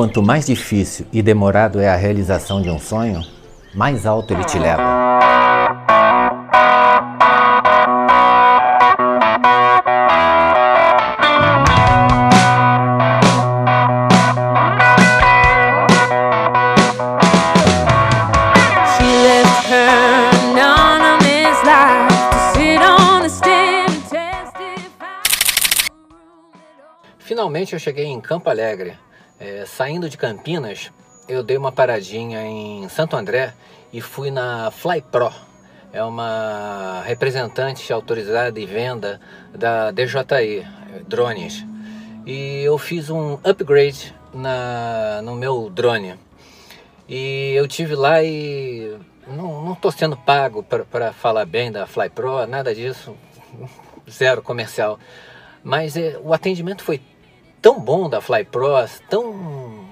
[0.00, 3.22] Quanto mais difícil e demorado é a realização de um sonho,
[3.74, 4.82] mais alto ele te leva.
[27.18, 28.96] Finalmente eu cheguei em Campo Alegre.
[29.40, 30.92] É, saindo de Campinas,
[31.26, 33.54] eu dei uma paradinha em Santo André
[33.90, 35.32] e fui na Fly Pro.
[35.94, 39.18] É uma representante autorizada e venda
[39.54, 40.66] da DJI
[41.08, 41.64] Drones.
[42.26, 46.16] E eu fiz um upgrade na, no meu drone.
[47.08, 48.94] E eu tive lá e
[49.26, 53.16] não estou sendo pago para falar bem da Fly Pro, nada disso,
[54.08, 54.98] zero comercial.
[55.64, 57.00] Mas é, o atendimento foi
[57.60, 59.84] tão bom da Fly Pros, tão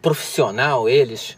[0.00, 1.36] profissional eles,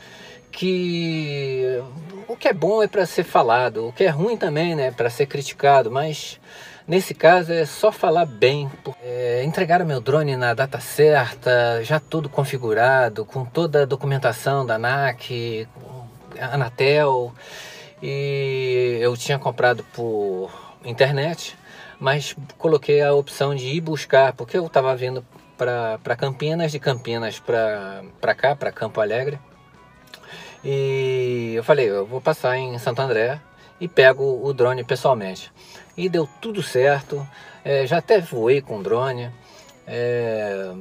[0.50, 1.80] que
[2.28, 5.08] o que é bom é para ser falado, o que é ruim também, né, para
[5.08, 6.40] ser criticado, mas
[6.86, 8.70] nesse caso é só falar bem.
[9.02, 14.74] É, entregaram meu drone na data certa, já tudo configurado, com toda a documentação da
[14.74, 15.66] ANAC,
[16.40, 17.32] Anatel,
[18.02, 20.50] e eu tinha comprado por
[20.84, 21.56] internet,
[21.98, 25.24] mas coloquei a opção de ir buscar, porque eu estava vindo
[25.60, 29.38] para Campinas, de Campinas para cá, para Campo Alegre.
[30.64, 33.38] E eu falei, eu vou passar em Santo André
[33.78, 35.52] e pego o drone pessoalmente.
[35.98, 37.26] E deu tudo certo,
[37.62, 39.30] é, já até voei com drone.
[39.86, 40.72] É,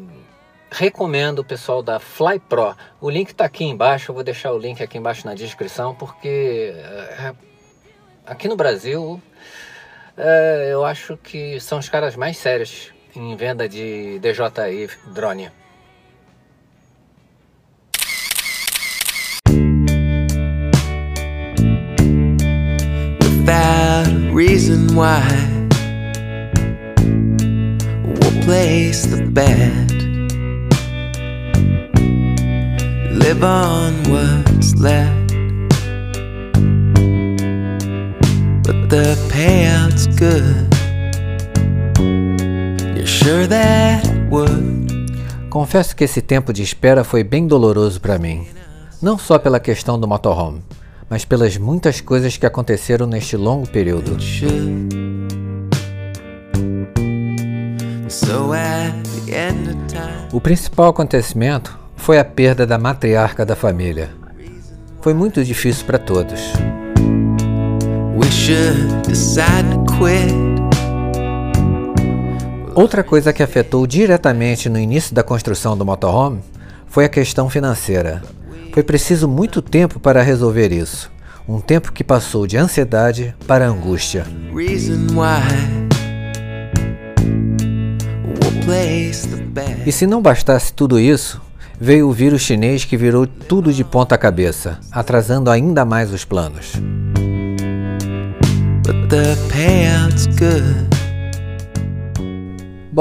[0.71, 2.73] recomendo o pessoal da Fly Pro.
[3.01, 6.73] O link está aqui embaixo, eu vou deixar o link aqui embaixo na descrição, porque
[6.73, 7.33] é,
[8.25, 9.21] aqui no Brasil
[10.15, 15.51] é, eu acho que são os caras mais sérios em venda de DJI drone.
[24.31, 25.21] Reason why
[28.05, 29.91] We'll place the bet.
[33.11, 35.33] Live on what's left.
[38.63, 40.68] But the payout's good
[45.49, 48.47] Confesso que esse tempo de espera foi bem doloroso para mim.
[49.01, 50.61] Não só pela questão do motorhome,
[51.09, 54.17] mas pelas muitas coisas que aconteceram neste longo período.
[60.31, 64.11] O principal acontecimento foi a perda da matriarca da família.
[65.01, 66.39] Foi muito difícil para todos.
[68.15, 70.48] We should decide to quit.
[72.75, 76.41] Outra coisa que afetou diretamente no início da construção do motorhome
[76.87, 78.21] foi a questão financeira.
[78.73, 81.11] Foi preciso muito tempo para resolver isso.
[81.47, 84.25] Um tempo que passou de ansiedade para angústia.
[89.85, 91.41] E se não bastasse tudo isso,
[91.79, 96.73] veio o vírus chinês que virou tudo de ponta cabeça, atrasando ainda mais os planos.
[98.85, 100.98] But the payout's good.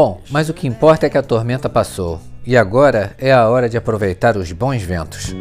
[0.00, 3.68] Bom, mas o que importa é que a tormenta passou e agora é a hora
[3.68, 5.34] de aproveitar os bons ventos.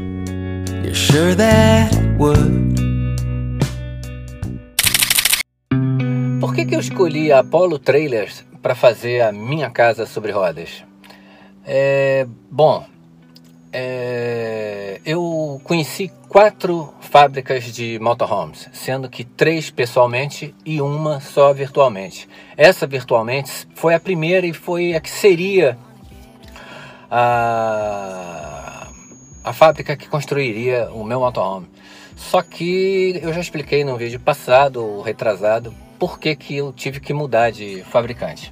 [6.41, 10.83] Por que, que eu escolhi a Apollo Trailers para fazer a minha casa sobre rodas?
[11.63, 12.83] É, bom,
[13.79, 22.27] é, eu conheci quatro fábricas de motorhomes, sendo que três pessoalmente e uma só virtualmente.
[22.57, 25.77] Essa virtualmente foi a primeira e foi a que seria
[27.11, 28.87] a,
[29.43, 31.67] a fábrica que construiria o meu motorhome.
[32.15, 37.13] Só que eu já expliquei no vídeo passado, retrasado, por que, que eu tive que
[37.13, 38.51] mudar de fabricante.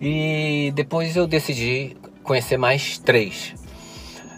[0.00, 3.54] E depois eu decidi conhecer mais três.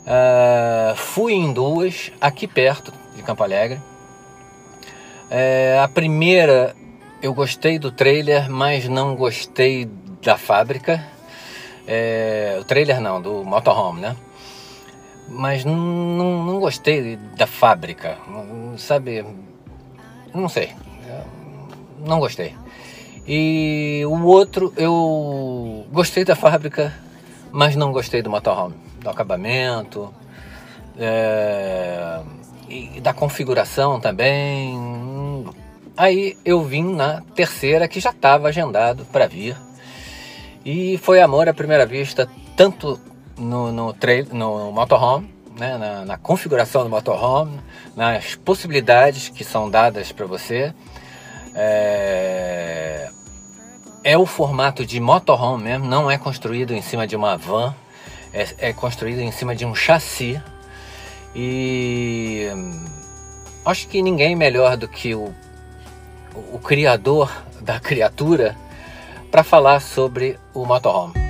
[0.02, 3.81] Uh, fui em duas aqui perto de Campo Alegre.
[5.31, 6.76] É, a primeira
[7.22, 9.88] eu gostei do trailer, mas não gostei
[10.22, 11.02] da fábrica.
[11.87, 14.16] É, o trailer não, do motorhome, né?
[15.28, 18.19] Mas não gostei da fábrica,
[18.76, 19.25] sabe?
[20.34, 20.72] Não sei,
[22.05, 22.55] não gostei.
[23.26, 26.93] E o outro eu gostei da fábrica,
[27.52, 30.12] mas não gostei do motorhome do acabamento,
[30.96, 32.20] é,
[32.69, 34.78] e da configuração também.
[35.96, 39.56] Aí eu vim na terceira que já estava agendado para vir.
[40.64, 42.99] E foi amor à primeira vista, tanto
[43.37, 43.94] no, no,
[44.32, 47.58] no motorhome, né, na, na, configuração do motorhome,
[47.96, 50.72] nas possibilidades que são dadas para você.
[51.55, 53.10] É,
[54.04, 57.75] é o formato de motorhome mesmo, não é construído em cima de uma van,
[58.32, 60.40] é, é construído em cima de um chassi.
[61.34, 62.49] E
[63.64, 65.32] acho que ninguém melhor do que o,
[66.34, 68.56] o, o criador da criatura
[69.31, 71.21] para falar sobre o motorhome.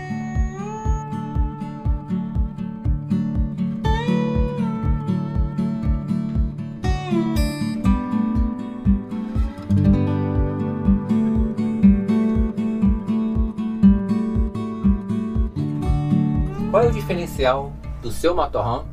[16.82, 18.86] Qual é o diferencial do seu motorhome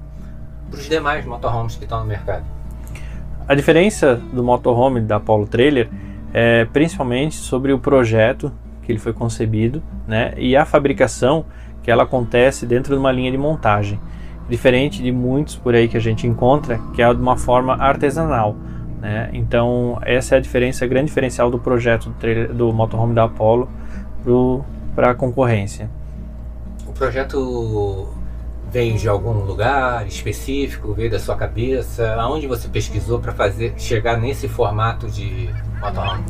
[0.70, 2.46] para os demais motorhomes que estão no mercado?
[3.48, 5.90] A diferença do motorhome da Polo Trailer
[6.32, 8.52] é principalmente sobre o projeto
[8.84, 11.46] que ele foi concebido, né, e a fabricação
[11.82, 14.00] que ela acontece dentro de uma linha de montagem,
[14.48, 18.56] diferente de muitos por aí que a gente encontra, que é de uma forma artesanal.
[19.02, 19.32] Né?
[19.34, 23.24] Então essa é a diferença, a grande diferencial do projeto do, trailer, do motorhome da
[23.24, 23.68] Apollo
[24.96, 25.90] para a concorrência
[27.00, 28.10] projeto
[28.70, 32.14] veio de algum lugar específico, veio da sua cabeça?
[32.16, 35.50] Aonde você pesquisou para fazer chegar nesse formato de
[35.82, 36.26] motorhome?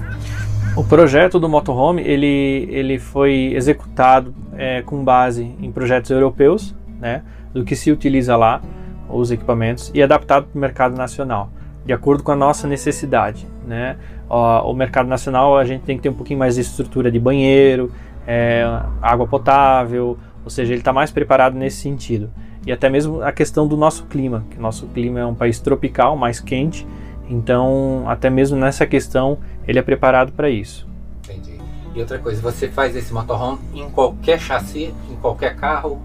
[0.78, 7.24] O projeto do motorhome ele, ele foi executado é, com base em projetos europeus, né,
[7.52, 8.62] do que se utiliza lá,
[9.10, 11.50] os equipamentos, e adaptado para o mercado nacional,
[11.84, 13.48] de acordo com a nossa necessidade.
[13.68, 13.98] Né.
[14.30, 17.20] O, o mercado nacional a gente tem que ter um pouquinho mais de estrutura de
[17.20, 17.92] banheiro,
[18.32, 18.64] é,
[19.02, 22.30] água potável, ou seja, ele está mais preparado nesse sentido.
[22.66, 25.60] E até mesmo a questão do nosso clima, que o nosso clima é um país
[25.60, 26.86] tropical, mais quente,
[27.30, 29.38] então até mesmo nessa questão
[29.68, 30.88] ele é preparado para isso.
[31.24, 31.60] Entendi.
[31.96, 36.02] E outra coisa, você faz esse motorhome em qualquer chassi, em qualquer carro?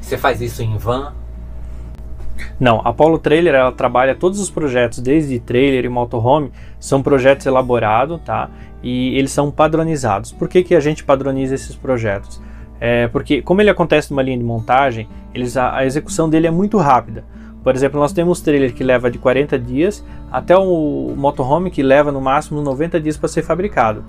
[0.00, 1.12] Você faz isso em van?
[2.58, 7.46] Não, a Polo Trailer ela trabalha todos os projetos, desde trailer e motorhome, são projetos
[7.46, 8.50] elaborados, tá?
[8.82, 10.32] E eles são padronizados.
[10.32, 12.40] Por que, que a gente padroniza esses projetos?
[12.80, 16.50] É, porque como ele acontece numa linha de montagem, eles, a, a, execução dele é
[16.50, 17.24] muito rápida.
[17.62, 22.12] Por exemplo, nós temos trailer que leva de 40 dias até o motorhome que leva
[22.12, 24.04] no máximo 90 dias para ser fabricado.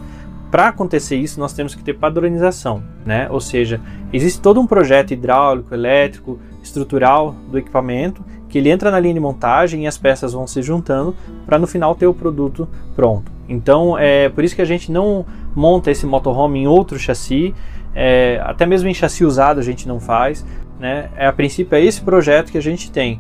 [0.52, 3.28] Para acontecer isso, nós temos que ter padronização, né?
[3.30, 3.80] Ou seja,
[4.12, 9.20] existe todo um projeto hidráulico, elétrico, estrutural do equipamento que ele entra na linha de
[9.20, 13.39] montagem e as peças vão se juntando para no final ter o produto pronto.
[13.50, 15.26] Então, é por isso que a gente não
[15.56, 17.54] monta esse motorhome em outro chassi,
[17.96, 20.46] é, até mesmo em chassi usado a gente não faz.
[20.80, 21.10] Né?
[21.18, 23.20] É, a princípio é esse projeto que a gente tem.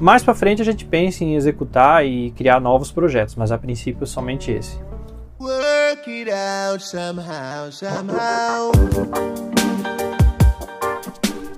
[0.00, 4.04] Mais para frente a gente pensa em executar e criar novos projetos, mas a princípio
[4.04, 4.78] é somente esse.
[6.80, 8.72] Somehow, somehow.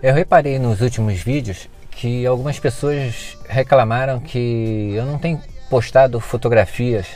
[0.03, 7.07] Eu reparei nos últimos vídeos que algumas pessoas reclamaram que eu não tenho postado fotografias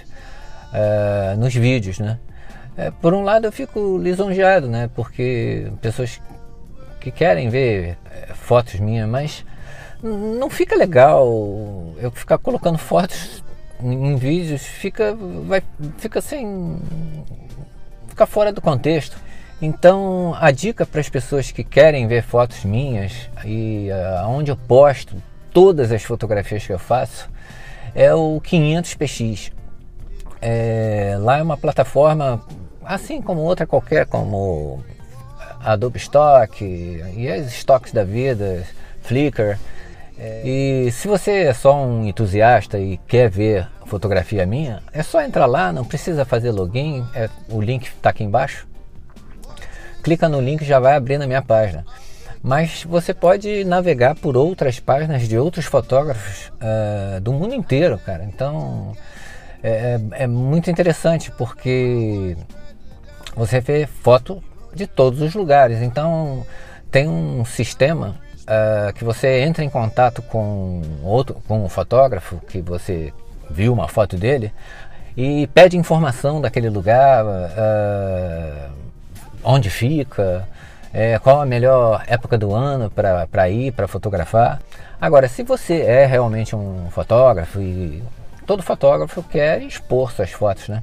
[0.74, 2.18] uh, nos vídeos, né?
[2.76, 4.90] É, por um lado eu fico lisonjeado, né?
[4.94, 6.20] Porque pessoas
[7.00, 9.44] que querem ver é, fotos minhas, mas
[10.02, 11.26] não fica legal
[11.98, 13.42] eu ficar colocando fotos
[13.80, 15.16] em vídeos, fica,
[15.46, 15.62] vai,
[15.98, 16.78] fica sem.
[18.08, 19.16] fica fora do contexto.
[19.62, 23.88] Então a dica para as pessoas que querem ver fotos minhas e
[24.20, 25.16] aonde uh, eu posto
[25.52, 27.30] todas as fotografias que eu faço
[27.94, 29.52] é o 500px.
[30.46, 32.38] É, lá é uma plataforma
[32.84, 34.84] assim como outra qualquer, como
[35.58, 38.62] Adobe Stock e as estoques da vida,
[39.00, 39.58] Flickr.
[40.18, 45.22] É, e se você é só um entusiasta e quer ver fotografia minha, é só
[45.22, 48.68] entrar lá, não precisa fazer login, é, o link está aqui embaixo.
[50.02, 51.86] Clica no link e já vai abrir na minha página.
[52.42, 58.24] Mas você pode navegar por outras páginas de outros fotógrafos uh, do mundo inteiro, cara.
[58.24, 58.94] Então
[59.64, 62.36] é, é, é muito interessante porque
[63.34, 64.44] você vê foto
[64.74, 65.80] de todos os lugares.
[65.80, 66.44] Então
[66.90, 72.60] tem um sistema uh, que você entra em contato com outro, com um fotógrafo que
[72.60, 73.10] você
[73.50, 74.52] viu uma foto dele
[75.16, 78.70] e pede informação daquele lugar, uh,
[79.42, 80.46] onde fica,
[80.92, 84.60] é, qual a melhor época do ano para ir, para fotografar.
[85.00, 88.02] Agora, se você é realmente um fotógrafo e
[88.46, 90.82] todo fotógrafo quer expor suas fotos, né?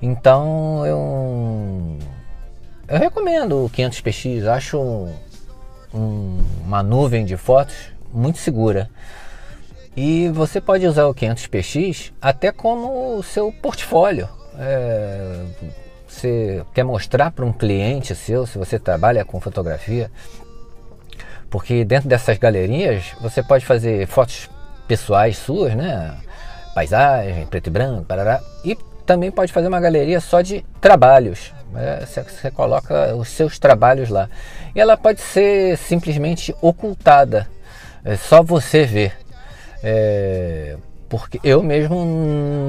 [0.00, 1.98] Então eu,
[2.88, 4.78] eu recomendo o 500px, acho
[5.92, 7.76] um, uma nuvem de fotos
[8.12, 8.88] muito segura.
[9.96, 14.28] E você pode usar o 500px até como seu portfólio.
[14.56, 15.44] É,
[16.06, 20.10] você quer mostrar para um cliente seu, se você trabalha com fotografia,
[21.50, 24.48] Porque dentro dessas galerias você pode fazer fotos
[24.88, 26.16] pessoais suas, né?
[26.74, 28.40] Paisagem, preto e branco, parará.
[28.64, 31.52] E também pode fazer uma galeria só de trabalhos.
[32.06, 34.28] Você, você coloca os seus trabalhos lá.
[34.74, 37.48] E ela pode ser simplesmente ocultada.
[38.04, 39.12] É só você ver.
[39.82, 40.76] É,
[41.08, 42.04] porque eu mesmo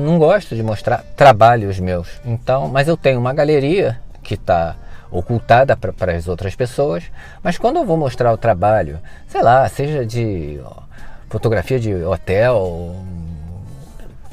[0.06, 2.10] não gosto de mostrar trabalhos meus.
[2.26, 4.76] Então, mas eu tenho uma galeria que está
[5.12, 7.04] ocultada para as outras pessoas,
[7.42, 10.84] mas quando eu vou mostrar o trabalho, sei lá, seja de ó,
[11.30, 12.96] fotografia de hotel,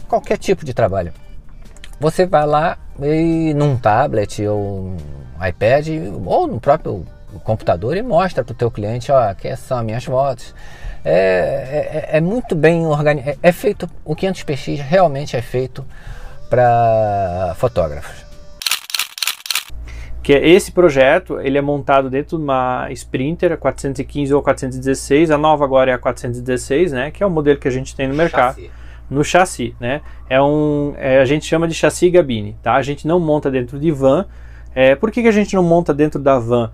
[0.08, 1.12] qualquer tipo de trabalho,
[2.00, 4.94] você vai lá e num tablet ou
[5.38, 5.88] um iPad
[6.24, 7.04] ou no próprio
[7.44, 10.54] computador e mostra para o teu cliente, ó, aqui são as minhas fotos.
[11.04, 15.84] É, é, é muito bem organizado, é, é feito, o 500px realmente é feito
[16.50, 18.25] para fotógrafos
[20.26, 25.30] que é esse projeto ele é montado dentro de uma Sprinter a 415 ou 416,
[25.30, 28.08] a nova agora é a 416, né, que é o modelo que a gente tem
[28.08, 28.56] no mercado.
[28.56, 28.70] Chassi.
[29.08, 30.00] No chassi, né?
[30.28, 32.74] É um, é, a gente chama de chassi gabine, tá?
[32.74, 34.26] A gente não monta dentro de van.
[34.74, 36.72] É, por que, que a gente não monta dentro da van?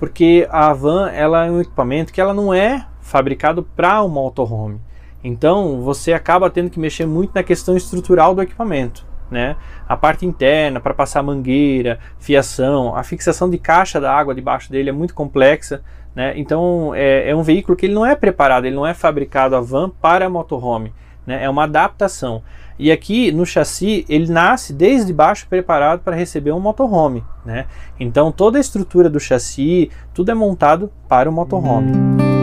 [0.00, 4.80] Porque a van ela é um equipamento que ela não é fabricado para uma motorhome.
[5.22, 9.56] Então você acaba tendo que mexer muito na questão estrutural do equipamento né?
[9.88, 14.90] A parte interna para passar mangueira, fiação, a fixação de caixa da água debaixo dele
[14.90, 15.82] é muito complexa,
[16.14, 16.32] né?
[16.36, 19.60] Então é, é, um veículo que ele não é preparado, ele não é fabricado a
[19.60, 20.92] van para motorhome,
[21.26, 21.42] né?
[21.44, 22.42] É uma adaptação.
[22.78, 27.66] E aqui no chassi ele nasce desde baixo preparado para receber um motorhome, né?
[27.98, 32.37] Então toda a estrutura do chassi, tudo é montado para o motorhome.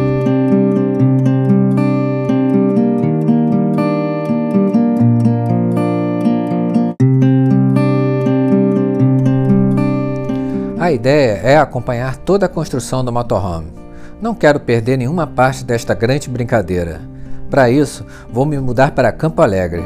[10.85, 13.73] A ideia é acompanhar toda a construção do motorhome.
[14.21, 17.01] Não quero perder nenhuma parte desta grande brincadeira.
[17.49, 19.81] Para isso, vou me mudar para Campo Alegre.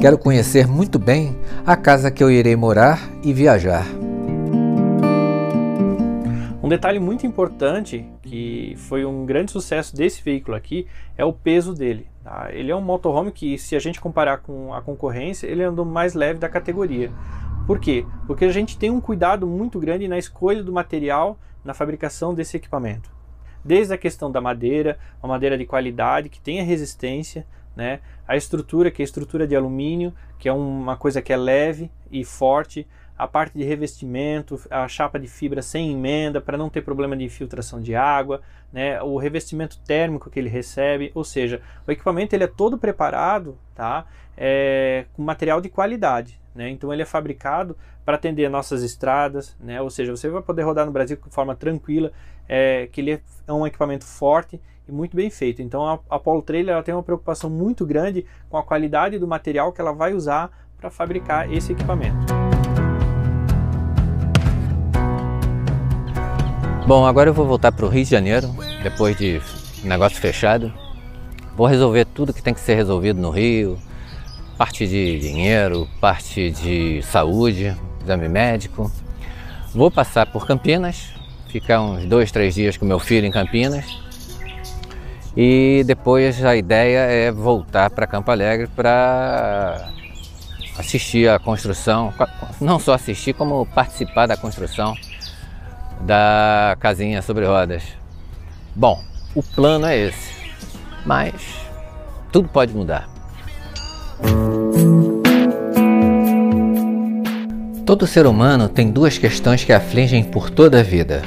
[0.00, 3.86] Quero conhecer muito bem a casa que eu irei morar e viajar.
[6.60, 10.84] Um detalhe muito importante que foi um grande sucesso desse veículo aqui
[11.16, 12.08] é o peso dele.
[12.24, 12.48] Tá?
[12.50, 16.14] Ele é um motorhome que, se a gente comparar com a concorrência, ele o mais
[16.14, 17.12] leve da categoria.
[17.70, 18.04] Por quê?
[18.26, 22.56] Porque a gente tem um cuidado muito grande na escolha do material na fabricação desse
[22.56, 23.08] equipamento.
[23.64, 27.46] Desde a questão da madeira, uma madeira de qualidade que tenha resistência,
[27.76, 28.00] né?
[28.26, 31.92] A estrutura, que é a estrutura de alumínio, que é uma coisa que é leve
[32.10, 32.88] e forte,
[33.20, 37.24] a parte de revestimento, a chapa de fibra sem emenda para não ter problema de
[37.24, 38.40] infiltração de água,
[38.72, 39.02] né?
[39.02, 44.06] O revestimento térmico que ele recebe, ou seja, o equipamento ele é todo preparado, tá?
[44.36, 46.40] É, com material de qualidade.
[46.54, 46.70] Né?
[46.70, 49.80] Então ele é fabricado para atender nossas estradas, né?
[49.82, 52.10] ou seja, você vai poder rodar no Brasil de forma tranquila,
[52.48, 55.60] é, que ele é um equipamento forte e muito bem feito.
[55.60, 59.72] Então a Apollo Trailer ela tem uma preocupação muito grande com a qualidade do material
[59.72, 62.39] que ela vai usar para fabricar esse equipamento.
[66.90, 69.40] Bom, agora eu vou voltar para o Rio de Janeiro, depois de
[69.84, 70.72] negócio fechado.
[71.56, 73.78] Vou resolver tudo que tem que ser resolvido no Rio,
[74.58, 78.90] parte de dinheiro, parte de saúde, exame médico.
[79.72, 81.10] Vou passar por Campinas,
[81.46, 83.86] ficar uns dois, três dias com meu filho em Campinas.
[85.36, 89.90] E depois a ideia é voltar para Campo Alegre para
[90.76, 92.12] assistir a construção,
[92.60, 94.96] não só assistir, como participar da construção
[96.02, 97.82] da casinha sobre rodas.
[98.74, 99.02] Bom,
[99.34, 100.32] o plano é esse,
[101.04, 101.34] mas
[102.32, 103.08] tudo pode mudar.
[107.84, 111.22] Todo ser humano tem duas questões que afligem por toda a vida.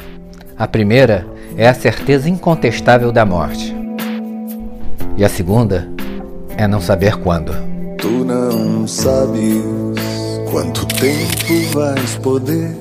[0.57, 1.25] A primeira
[1.57, 3.75] é a certeza incontestável da morte.
[5.17, 5.89] E a segunda
[6.57, 7.53] é não saber quando.
[7.97, 9.61] Tu não sabes
[10.49, 12.75] quanto tempo vais poder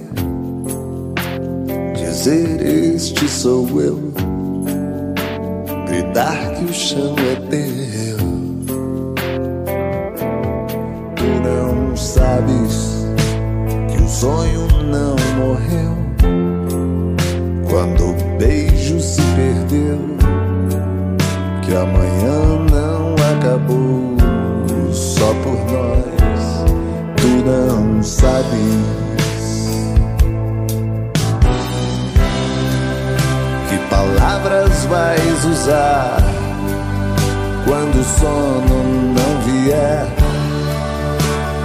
[2.13, 4.13] dizer este sou eu,
[5.87, 8.19] gritar que o chão é teu.
[11.17, 12.93] Tu não sabes
[14.07, 15.97] sonho não morreu
[17.69, 19.99] quando o beijo se perdeu.
[21.63, 24.12] Que amanhã não acabou
[35.53, 36.17] usar
[37.67, 38.83] quando o sono
[39.15, 40.07] não vier?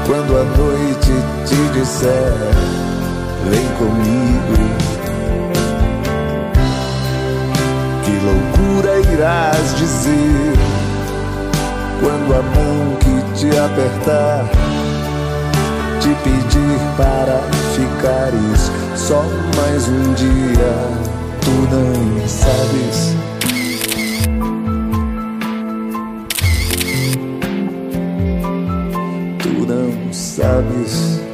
[0.06, 1.12] Quando a noite
[1.46, 2.34] te disser,
[3.50, 4.58] vem comigo.
[8.04, 10.54] Que loucura irás dizer
[12.02, 14.46] quando a mão que te apertar
[16.00, 17.42] te pedir para
[17.76, 19.24] ficares só
[19.58, 21.08] mais um dia?
[21.42, 23.17] Tu não sabes.
[30.18, 31.27] Sabes.